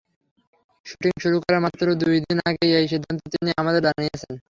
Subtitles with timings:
[0.85, 4.33] Shooting শুরু করার মাত্র দুই দিন আগে এই সিদ্ধান্ত তিনি আমাদের জানিয়েছেন।